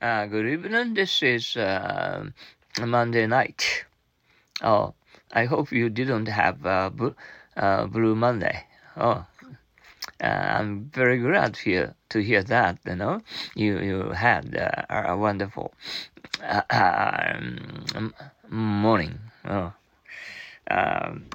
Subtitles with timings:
[0.00, 0.94] Uh, good evening.
[0.94, 2.24] This is uh,
[2.80, 3.84] Monday night.
[4.62, 4.94] Oh,
[5.30, 7.14] I hope you didn't have uh, Blue,
[7.54, 8.64] uh, Blue Monday.
[8.96, 9.26] Oh,
[10.18, 12.78] uh, I'm very glad hear to hear that.
[12.86, 13.20] You know,
[13.54, 15.74] you you had uh, a wonderful
[16.42, 18.14] uh, um,
[18.48, 19.18] morning.
[19.44, 19.74] Oh,
[20.70, 21.26] um,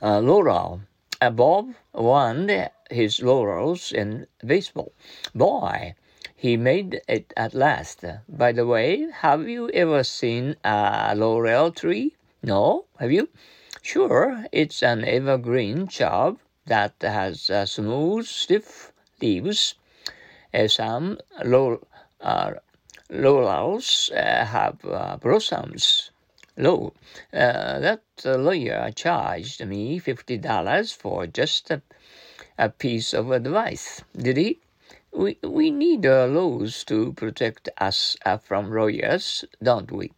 [0.00, 0.80] Laurel.
[1.20, 2.48] Bob won
[2.90, 4.92] his laurels in baseball.
[5.34, 5.94] Boy,
[6.38, 8.04] he made it at last.
[8.28, 12.14] By the way, have you ever seen a laurel tree?
[12.44, 13.28] No, have you?
[13.82, 19.74] Sure, it's an evergreen shrub that has uh, smooth, stiff leaves.
[20.54, 22.52] Uh, some uh,
[23.10, 26.12] laurels uh, have uh, blossoms.
[26.56, 26.92] Low.
[27.32, 31.82] Uh, that lawyer charged me fifty dollars for just a,
[32.56, 34.02] a piece of advice.
[34.16, 34.60] Did he?
[35.18, 40.12] We we need uh, laws to protect us uh, from lawyers, don't we?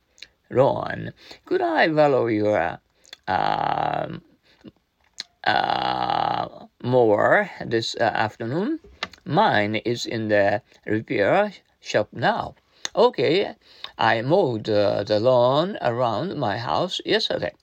[0.51, 1.15] Ron,
[1.47, 2.77] could I borrow your
[3.27, 4.09] uh,
[5.43, 8.81] uh, mower this uh, afternoon?
[9.25, 12.57] Mine is in the repair shop now.
[12.95, 13.57] Okay,
[13.97, 17.55] I mowed uh, the lawn around my house yesterday.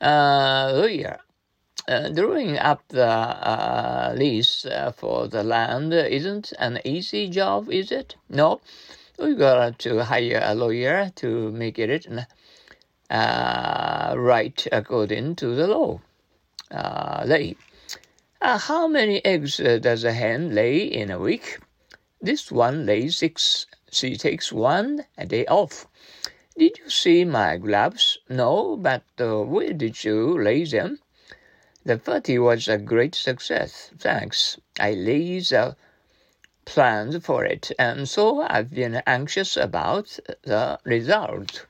[0.00, 1.20] Uh, lawyer,
[1.90, 7.90] uh, drawing up the uh, lease uh, for the land isn't an easy job, is
[7.90, 8.14] it?
[8.28, 8.60] No,
[9.18, 12.06] we got to hire a lawyer to make it
[13.10, 16.00] uh, right according to the law.
[16.70, 17.56] Uh, lay.
[18.40, 21.58] Uh, how many eggs does a hen lay in a week?
[22.22, 23.66] This one lays six.
[23.90, 25.88] She takes one a day off.
[26.56, 28.18] Did you see my gloves?
[28.28, 31.00] No, but where did you lay them?
[31.84, 33.90] The party was a great success.
[33.98, 34.58] Thanks.
[34.78, 35.76] I laid a
[36.66, 41.66] plans for it, and so I've been anxious about the result.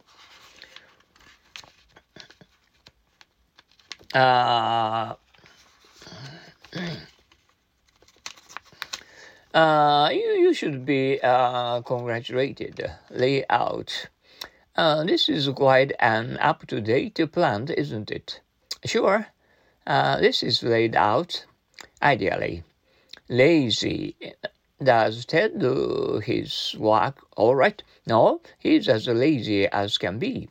[4.12, 5.14] Uh,
[9.54, 12.90] uh, you, you should be uh, congratulated.
[13.10, 14.08] Layout.
[14.74, 18.40] Uh, this is quite an up to date plan, isn't it?
[18.84, 19.28] Sure.
[19.86, 21.44] Uh, this is laid out
[22.02, 22.62] ideally.
[23.28, 24.16] Lazy.
[24.82, 27.82] Does Ted do his work all right?
[28.06, 30.48] No, he's as lazy as can be.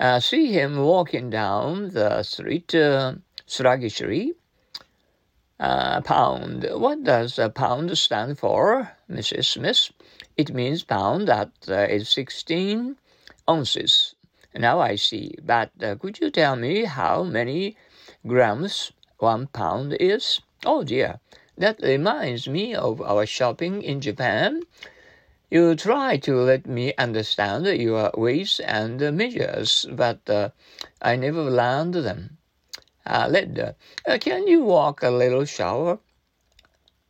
[0.00, 3.14] Uh, see him walking down the street uh,
[3.46, 4.34] sluggishly.
[5.60, 6.66] Uh, pound.
[6.72, 9.44] What does a pound stand for, Mrs.
[9.44, 9.90] Smith?
[10.36, 12.96] It means pound that uh, is 16
[13.48, 14.14] ounces.
[14.54, 15.36] Now I see.
[15.42, 17.76] But uh, could you tell me how many
[18.26, 20.40] grams one pound is?
[20.64, 21.20] Oh dear,
[21.56, 24.62] that reminds me of our shopping in Japan.
[25.50, 30.50] You try to let me understand your weights and measures, but uh,
[31.00, 32.38] I never learned them.
[33.06, 33.30] Uh,
[34.08, 35.98] uh, can you walk a little slower?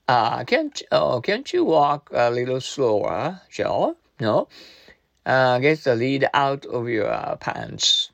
[0.07, 3.97] Uh, can't, oh, can't you walk a little slower, Joe?
[4.21, 4.49] No?
[5.25, 8.11] Uh, get the lead out of your pants.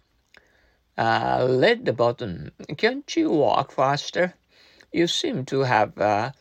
[1.01, 2.51] Uh, Led the bottom.
[2.77, 4.35] Can't you walk faster?
[4.93, 6.33] You seem to have uh,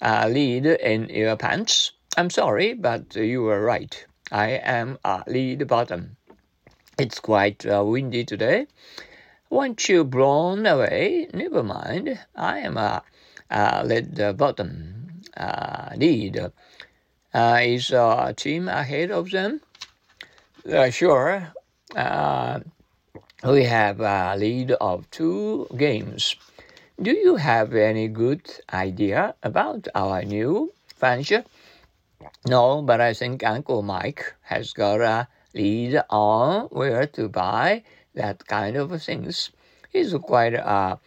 [0.00, 1.92] a lead in your pants.
[2.16, 4.04] I'm sorry, but you were right.
[4.32, 6.16] I am a lead bottom.
[6.98, 8.66] It's quite uh, windy today.
[9.50, 12.18] Once you blown away, never mind.
[12.34, 13.04] I am a,
[13.50, 15.22] a lead bottom.
[15.36, 16.50] Uh, lead.
[17.32, 19.60] Uh, is a team ahead of them?
[20.68, 21.52] Uh, sure.
[23.44, 26.36] We have a lead of two games.
[27.02, 31.44] Do you have any good idea about our new furniture?
[32.46, 37.82] No, but I think Uncle Mike has got a lead on where to buy
[38.14, 39.50] that kind of things.
[39.90, 41.00] He's quite a,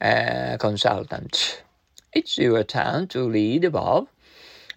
[0.00, 1.64] a consultant.
[2.12, 4.06] It's your turn to lead, Bob.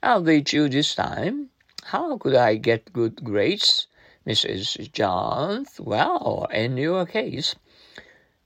[0.01, 1.51] I'll beat you this time.
[1.83, 3.85] How could I get good grades?
[4.29, 4.91] Mrs.
[4.91, 7.55] Johns, well, in your case,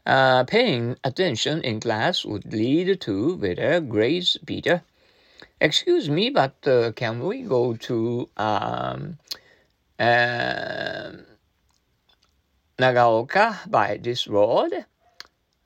[0.06, 4.84] uh, paying attention in class would lead to better grades, Peter.
[5.60, 9.18] Excuse me, but uh, can we go to um,
[10.00, 11.12] uh,
[12.80, 14.86] Nagaoka by this road?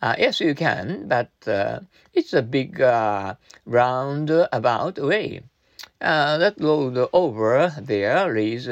[0.01, 1.81] Uh, yes, you can, but uh,
[2.11, 3.35] it's a big uh,
[3.67, 5.41] roundabout way.
[6.01, 8.67] Uh, that road over there is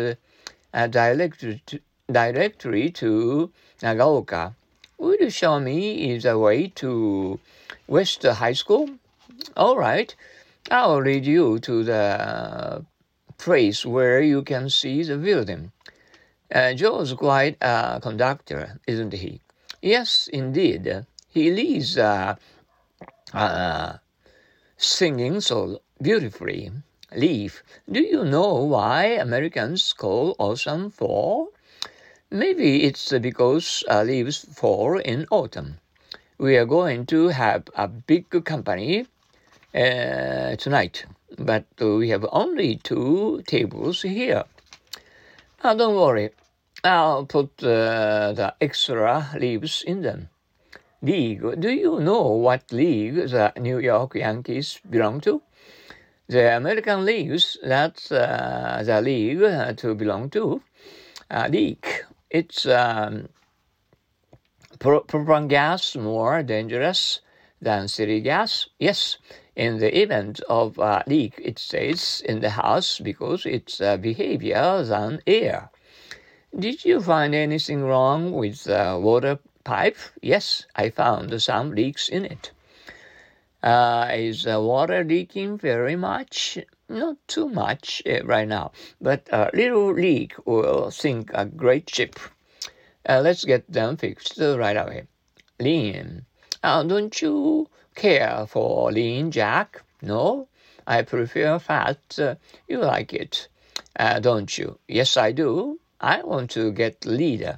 [0.75, 1.79] a directory to,
[2.11, 3.49] directory to
[3.81, 4.53] Nagaoka.
[4.97, 7.39] Would you show me the way to
[7.87, 8.89] West High School?
[9.55, 10.13] All right,
[10.69, 12.85] I'll lead you to the
[13.37, 15.71] place where you can see the building.
[16.53, 19.41] Uh, Joe's quite a conductor, isn't he?
[19.81, 21.05] Yes, indeed.
[21.29, 22.35] He leads uh,
[23.33, 23.97] uh,
[24.77, 26.71] singing so beautifully.
[27.15, 27.63] Leaf.
[27.89, 31.53] Do you know why Americans call autumn fall?
[32.29, 35.79] Maybe it's because uh, leaves fall in autumn.
[36.37, 39.07] We are going to have a big company
[39.73, 41.05] uh, tonight,
[41.37, 44.43] but we have only two tables here.
[45.63, 46.31] Uh, don't worry,
[46.83, 50.29] I'll put uh, the extra leaves in them.
[51.01, 51.59] League.
[51.59, 55.41] Do you know what league the New York Yankees belong to?
[56.27, 60.61] The American leagues, that's uh, the league to belong to.
[61.29, 63.29] Uh, leak It's um,
[64.79, 67.21] propane gas more dangerous
[67.61, 68.67] than city gas?
[68.79, 69.17] Yes,
[69.55, 74.83] in the event of a leak, it stays in the house because it's uh, behavior
[74.83, 75.69] than air.
[76.57, 79.97] Did you find anything wrong with the water pipe?
[80.21, 82.51] Yes, I found some leaks in it.
[83.65, 86.59] Uh, is the water leaking very much?
[86.87, 88.71] Not too much uh, right now,
[89.01, 92.19] but a little leak will sink a great ship.
[93.09, 95.07] Uh, let's get them fixed right away.
[95.59, 96.25] Lean.
[96.63, 99.83] Uh, don't you care for lean, Jack?
[99.99, 100.47] No,
[100.85, 102.19] I prefer fat.
[102.19, 102.35] Uh,
[102.67, 103.47] you like it,
[103.99, 104.77] uh, don't you?
[104.87, 105.79] Yes, I do.
[105.99, 107.57] I want to get leader.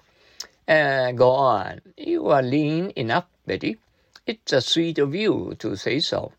[0.67, 1.81] Uh, go on.
[1.97, 3.77] You are lean enough, Betty.
[4.27, 6.33] It's a sweet of you to say so.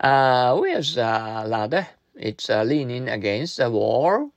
[0.00, 1.86] Uh, where's the ladder?
[2.14, 4.32] It's uh, leaning against the wall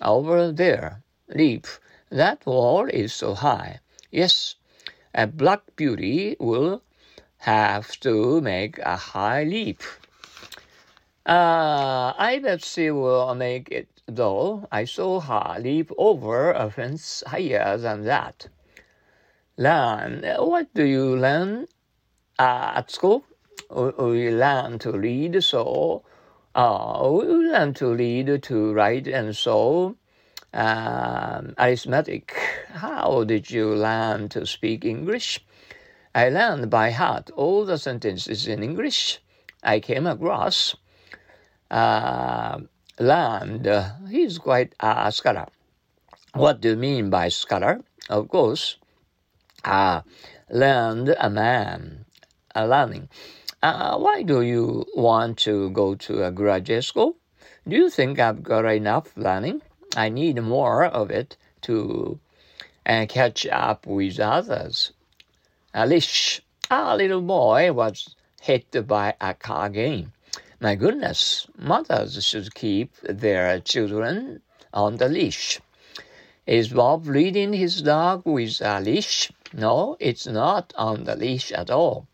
[0.00, 1.02] over there.
[1.28, 1.66] Leap.
[2.08, 3.80] That wall is so high.
[4.10, 4.54] Yes,
[5.14, 6.80] a black beauty will
[7.36, 9.82] have to make a high leap.
[11.26, 14.66] Uh, I bet she will make it though.
[14.72, 18.48] I saw her leap over a fence higher than that.
[19.58, 20.24] Learn.
[20.38, 21.66] What do you learn
[22.40, 23.24] uh, at school?
[23.70, 26.02] We learn to read, so
[26.54, 29.96] uh, we learn to read, to write, and so
[30.54, 32.32] um, arithmetic.
[32.72, 35.44] How did you learn to speak English?
[36.14, 39.20] I learned by heart all the sentences in English
[39.62, 40.74] I came across.
[41.70, 42.60] Uh,
[42.98, 43.68] learned.
[44.08, 45.46] He's quite a scholar.
[46.34, 47.82] What do you mean by scholar?
[48.08, 48.76] Of course,
[49.64, 50.02] uh,
[50.50, 52.06] learned a man,
[52.56, 53.08] learning.
[53.62, 57.16] Uh, why do you want to go to a graduate school?
[57.68, 59.62] Do you think I've got enough learning?
[59.96, 62.18] I need more of it to
[62.86, 64.92] uh, catch up with others.
[65.74, 70.12] Alish, our little boy, was hit by a car game.
[70.58, 74.42] My goodness, mothers should keep their children
[74.72, 75.60] on the leash.
[76.46, 79.30] Is Bob leading his dog with a leash?
[79.52, 82.06] No, it's not on the leash at all.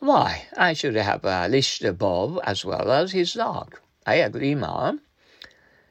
[0.00, 1.48] Why, I should have uh,
[1.92, 3.80] Bob as well as his dog.
[4.06, 5.00] I agree, ma'am.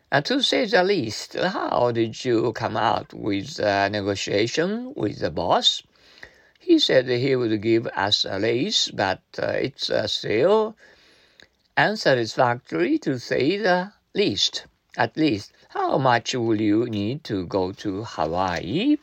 [0.10, 5.30] And to say the least, how did you come out with the negotiation with the
[5.30, 5.84] boss?
[6.58, 10.78] He said he would give us a raise, but uh, it's uh, still
[11.76, 14.66] unsatisfactory to say the least.
[14.98, 18.98] At least, how much will you need to go to Hawaii?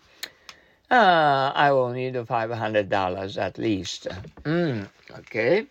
[0.94, 4.06] Uh, I will need five hundred dollars at least.
[4.44, 4.86] Mm,
[5.18, 5.66] okay.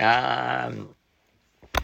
[0.00, 0.94] Um,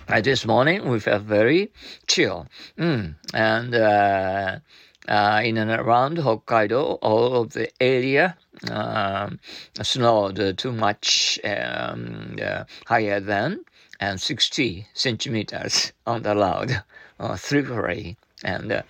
[0.08, 1.70] uh, this morning we felt very
[2.06, 2.46] chill,
[2.78, 4.58] mm, and uh,
[5.06, 8.38] uh, in and around Hokkaido, all of the area
[8.70, 9.38] um,
[9.82, 13.66] snowed too much um, uh, higher than
[14.00, 16.82] and 60 centimeters on the loud
[17.20, 18.16] uh, Tripoli.
[18.44, 18.82] And, uh,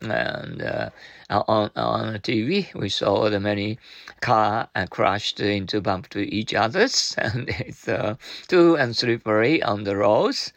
[0.00, 0.90] and uh,
[1.30, 3.78] on, on TV, we saw the many
[4.20, 8.16] car uh, crashed into bump to each others, and it's uh,
[8.48, 10.52] two and slippery on the roads.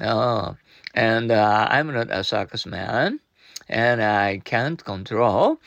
[0.00, 0.56] Oh,
[0.94, 3.20] and uh, I'm not a circus man,
[3.68, 5.60] and I can't control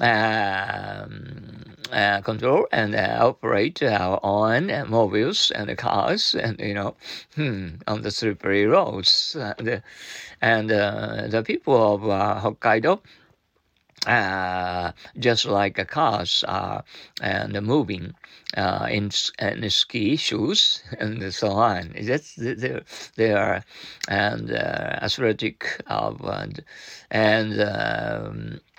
[0.00, 6.96] um, uh, control and uh, operate our own mobiles and cars and you know
[7.34, 9.82] hmm, on the slippery roads and,
[10.40, 13.00] and uh, the people of uh, Hokkaido
[14.06, 16.84] uh, just like cars are
[17.22, 18.14] and moving
[18.56, 21.94] uh, in, in ski shoes and so on.
[22.00, 22.80] That's they
[23.16, 23.64] they are
[24.08, 26.64] and uh, athletic of and,
[27.10, 28.73] and um, uh,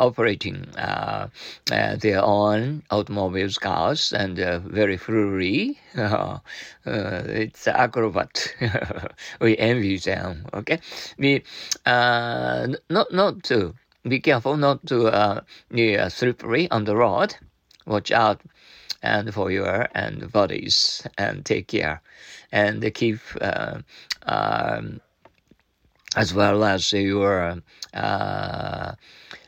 [0.00, 1.28] operating uh,
[1.70, 5.78] uh, their own automobiles, cars, and uh, very freely.
[6.86, 8.54] it's acrobat.
[9.40, 10.46] we envy them.
[10.54, 10.80] Okay,
[11.18, 11.42] we
[11.86, 13.74] not not to
[14.08, 17.36] be careful not to uh, be slippery on the road.
[17.86, 18.40] Watch out
[19.02, 22.00] and for your and bodies and take care
[22.50, 23.78] and keep uh,
[24.22, 25.00] um,
[26.15, 27.61] as well as your
[27.93, 28.93] uh,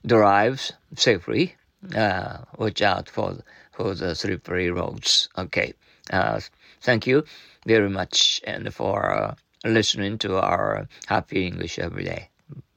[0.05, 1.55] drives safely.
[1.95, 3.37] Uh, watch out for
[3.71, 5.29] for the slippery roads.
[5.37, 5.73] Okay.
[6.11, 6.39] Uh,
[6.81, 7.23] thank you
[7.65, 12.29] very much and for uh, listening to our Happy English Every Day.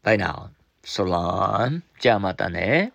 [0.03, 0.51] Bye now.
[0.85, 1.83] So long.
[1.99, 2.93] じゃあまたね。